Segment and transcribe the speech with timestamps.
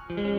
[0.09, 0.34] Mm-hmm.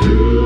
[0.00, 0.37] She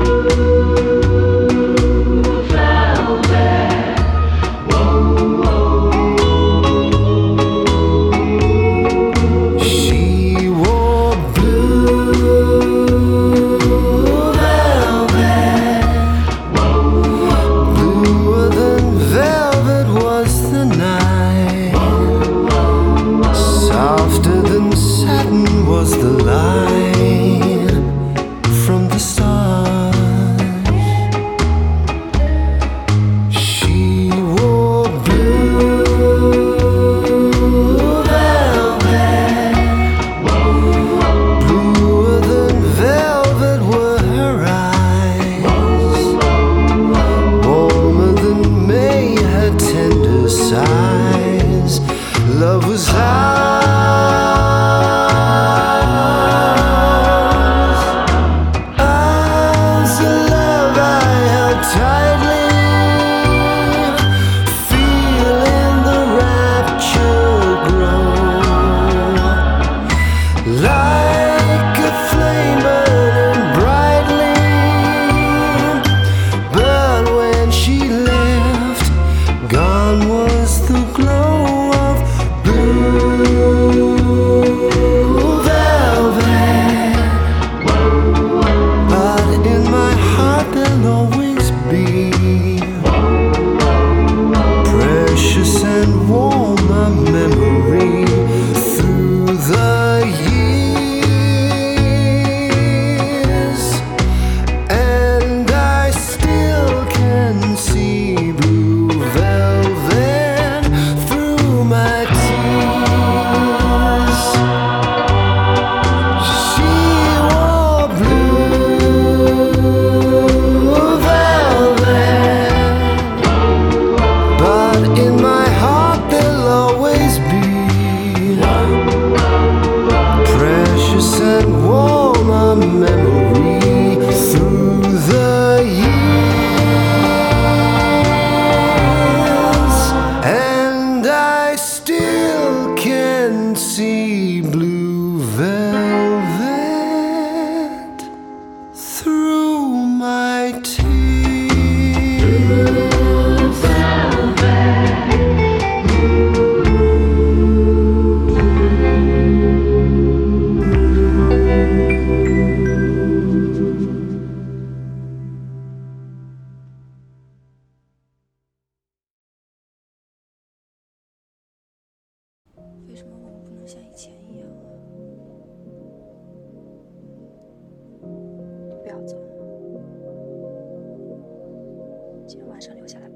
[182.71, 183.12] 留下来